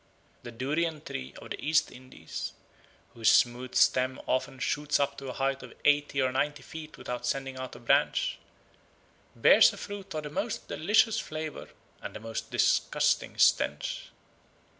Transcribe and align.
The 0.41 0.51
durian 0.51 1.01
tree 1.01 1.35
of 1.37 1.51
the 1.51 1.63
East 1.63 1.91
Indies, 1.91 2.53
whose 3.13 3.31
smooth 3.31 3.75
stem 3.75 4.19
often 4.25 4.57
shoots 4.57 4.99
up 4.99 5.15
to 5.19 5.27
a 5.29 5.33
height 5.33 5.61
of 5.61 5.75
eighty 5.85 6.19
or 6.23 6.31
ninety 6.31 6.63
feet 6.63 6.97
without 6.97 7.23
sending 7.23 7.57
out 7.57 7.75
a 7.75 7.79
branch, 7.79 8.39
bears 9.35 9.71
a 9.71 9.77
fruit 9.77 10.15
of 10.15 10.23
the 10.23 10.31
most 10.31 10.67
delicious 10.67 11.19
flavour 11.19 11.69
and 12.01 12.15
the 12.15 12.19
most 12.19 12.49
disgusting 12.49 13.37
stench. 13.37 14.07